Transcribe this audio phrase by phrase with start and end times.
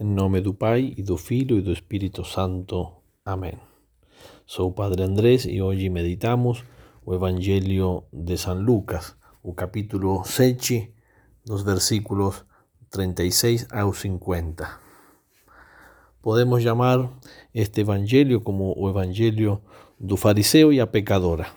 [0.00, 3.02] Em nome do Pai, e do Filho, e do Espírito Santo.
[3.24, 3.54] Amém.
[4.46, 6.62] Sou o Padre Andrés e hoje meditamos
[7.04, 10.94] o Evangelho de São Lucas, o capítulo 7,
[11.44, 12.44] dos versículos
[12.90, 14.70] 36 ao 50.
[16.22, 17.10] Podemos chamar
[17.52, 19.60] este Evangelho como o Evangelho
[19.98, 21.48] do fariseu e a pecadora.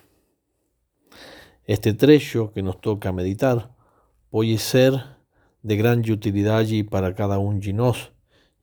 [1.68, 3.70] Este trecho que nos toca meditar
[4.32, 4.94] pode ser
[5.64, 8.12] de grande utilidade para cada um de nós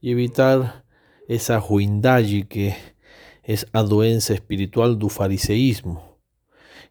[0.03, 0.85] e evitar
[1.29, 6.03] essa ruindade que é a doença espiritual do fariseísmo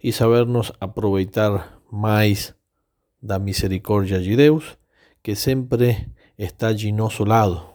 [0.03, 2.53] e sabernos aproveitar mais
[3.21, 4.77] da misericórdia de Deus
[5.21, 6.07] que sempre
[6.38, 7.65] está de nosso lado.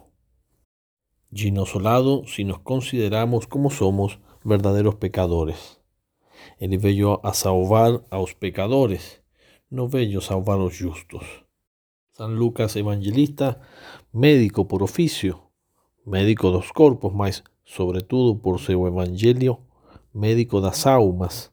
[1.30, 1.52] De
[2.26, 5.78] se nos consideramos como somos verdadeiros pecadores.
[6.60, 9.20] Ele veio a salvar aos pecadores,
[9.70, 11.41] não veio salvar os justos.
[12.14, 13.58] San Lucas Evangelista,
[14.12, 15.40] médico por oficio,
[16.04, 19.58] médico dos corpos, mas sobretudo por seu evangelho,
[20.12, 21.50] médico das almas,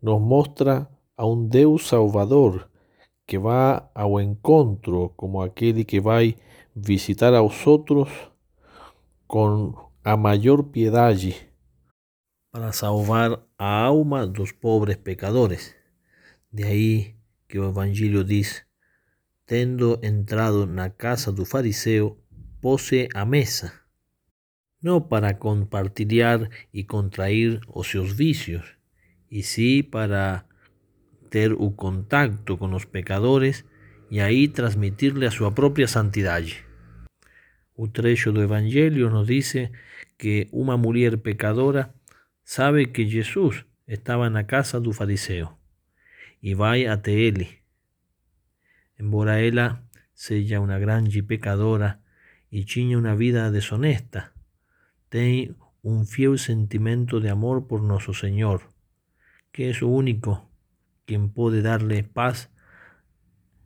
[0.00, 2.70] nos mostra a um Deus Salvador
[3.26, 6.36] que vai ao encontro como aquele que vai
[6.76, 8.08] visitar aos outros
[9.26, 11.50] com a maior piedade
[12.52, 15.74] para salvar a alma dos pobres pecadores.
[16.52, 17.16] De aí
[17.48, 18.64] que o Evangelho diz
[19.46, 22.18] tendo entrado na casa do fariseu,
[22.60, 23.72] pose a mesa,
[24.82, 28.64] não para compartilhar e contrair os vícios,
[29.30, 30.44] e sim para
[31.28, 33.64] ter o contacto com os pecadores
[34.10, 36.64] e aí transmitir-lhe a sua própria santidade.
[37.76, 39.54] O trecho do Evangelho nos diz
[40.16, 41.92] que uma mulher pecadora
[42.44, 45.48] sabe que Jesus estava na casa do fariseu
[46.40, 47.63] e vai até ele
[48.98, 49.82] embora ela
[50.14, 52.00] seja uma grande pecadora
[52.50, 54.32] e tinha uma vida desonesta,
[55.10, 58.62] tem um fiel sentimento de amor por nosso Senhor,
[59.52, 60.54] que o único
[61.06, 62.48] quem pode dar-lhe paz,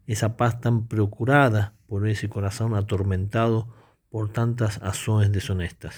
[0.06, 3.66] essa paz tão procurada por esse coração atormentado
[4.10, 5.94] por tantas ações desonestas.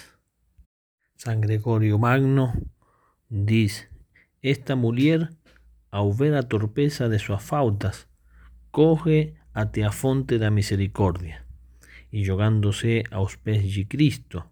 [1.15, 2.53] San Gregorio Magno
[3.29, 3.87] diz:
[4.41, 5.29] Esta mulher,
[5.89, 8.07] ao ver a torpeza de suas faltas,
[8.71, 11.45] coge a fonte da misericórdia
[12.11, 14.43] e jogando-se aos pés de Cristo,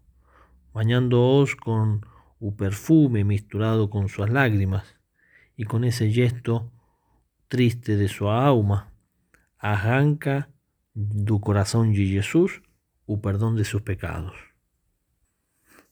[0.74, 2.02] bañando-os com
[2.40, 4.84] o perfume misturado com suas lágrimas
[5.58, 6.70] e com esse gesto
[7.48, 8.92] triste de sua alma,
[9.58, 10.48] arranca
[10.94, 12.62] do coração de Jesus
[13.08, 14.38] o perdão de seus pecados.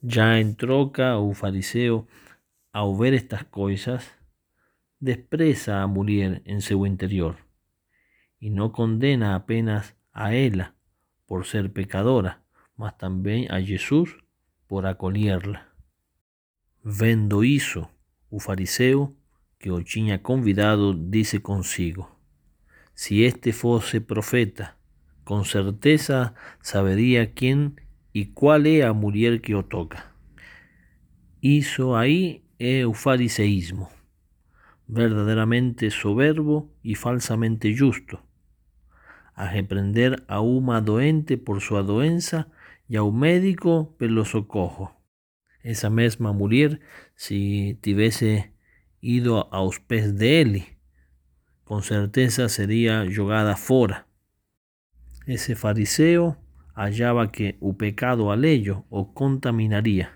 [0.03, 2.05] Já em troca, o fariseu,
[2.71, 4.03] ao ver estas coisas,
[5.01, 7.46] despreza a mulher em seu interior
[8.39, 10.75] y no condena apenas a ella
[11.25, 12.41] por ser pecadora,
[12.75, 14.15] mas também a Jesus
[14.67, 15.67] por acolherla.
[16.83, 17.87] Vendo isso,
[18.29, 19.15] o fariseu
[19.59, 22.09] que o tinha convidado disse consigo:
[22.93, 24.75] Se este fosse profeta,
[25.25, 27.73] com certeza saberia quem
[28.13, 30.03] e qual é a mulher que o toca.
[31.41, 33.89] Isso aí é o fariseísmo,
[35.91, 38.26] soberbo e falsamente justo
[39.37, 42.49] a reprender a uma doente por sua doença
[42.89, 44.91] e ao médico pelo socorro.
[45.63, 46.79] Essa mesma mulher,
[47.15, 48.51] se tivesse
[48.99, 50.65] ido aos pés dele,
[51.63, 54.05] com certeza seria jogada fora.
[55.27, 56.35] Esse fariseu
[56.75, 60.09] achava que o pecado alheio o contaminaria,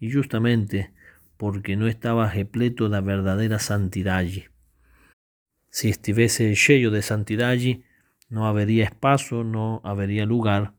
[0.00, 0.90] e justamente
[1.36, 4.48] porque não estava repleto da verdadeira santidade.
[5.70, 7.84] Se estivesse cheio de santidade,
[8.28, 10.74] no habría espacio, no habría lugar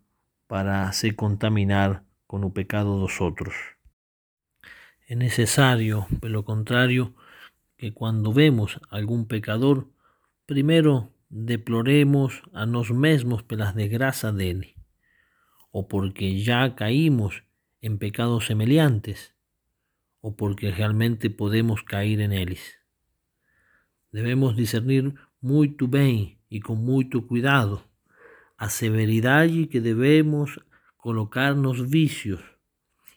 [0.47, 3.55] para se contaminar con el pecado de otros.
[5.07, 7.15] Es necesario, por lo contrario,
[7.77, 9.87] que cuando vemos algún pecador,
[10.45, 14.75] primero deploremos a nos mesmos pelas desgracias de él,
[15.71, 17.43] o porque ya caímos
[17.81, 19.33] en pecados semejantes,
[20.21, 22.59] o porque realmente podemos caer en ellos.
[24.11, 27.81] Debemos discernir muy bien e com muito cuidado
[28.57, 30.59] a severidade que devemos
[30.97, 32.41] colocar nos vícios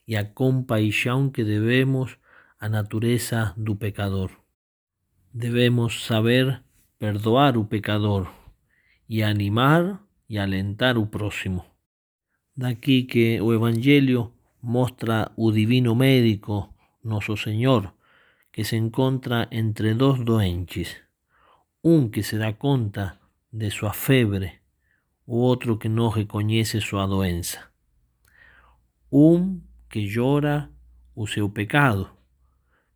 [0.06, 2.16] e a compaixão que devemos
[2.60, 4.30] à natureza do pecador.
[5.34, 6.62] Devemos saber
[6.98, 8.32] perdoar o pecador
[9.08, 11.64] e animar e alentar o próximo.
[12.56, 14.32] Daqui que o Evangelho
[14.62, 17.92] mostra o divino médico, nosso Senhor,
[18.52, 20.96] que se encontra entre dois doentes,
[21.82, 23.18] um que se dá conta
[23.52, 24.62] de su febre
[25.26, 27.72] u otro que no reconoce su doença.
[29.12, 29.60] um
[29.90, 30.70] que llora
[31.14, 32.10] o seu pecado.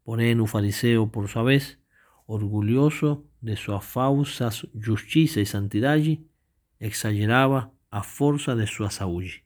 [0.03, 1.79] Porém, o fariseu, por sua vez,
[2.27, 6.25] orgulhoso de sua falsa justiça e santidade,
[6.81, 9.45] exagerava a força de sua saúde.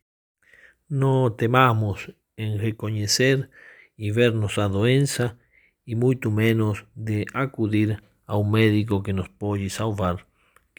[0.88, 3.50] Não temamos em reconhecer
[3.98, 5.36] e ver nossa doença
[5.84, 10.24] e muito menos de acudir ao médico que nos pode salvar,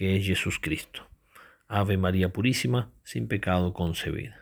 [0.02, 1.06] que é Jesus Cristo.
[1.70, 4.34] Ave Maria Puríssima, sem pecado concebida.